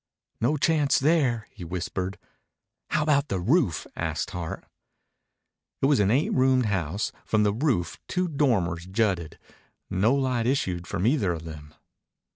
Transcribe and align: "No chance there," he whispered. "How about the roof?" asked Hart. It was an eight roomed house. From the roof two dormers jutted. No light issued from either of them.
"No 0.39 0.57
chance 0.57 0.97
there," 0.97 1.47
he 1.51 1.63
whispered. 1.63 2.17
"How 2.89 3.03
about 3.03 3.27
the 3.27 3.39
roof?" 3.39 3.85
asked 3.95 4.31
Hart. 4.31 4.65
It 5.79 5.85
was 5.85 5.99
an 5.99 6.09
eight 6.09 6.33
roomed 6.33 6.65
house. 6.65 7.11
From 7.23 7.43
the 7.43 7.53
roof 7.53 7.99
two 8.07 8.27
dormers 8.27 8.87
jutted. 8.87 9.37
No 9.91 10.15
light 10.15 10.47
issued 10.47 10.87
from 10.87 11.05
either 11.05 11.31
of 11.33 11.43
them. 11.43 11.75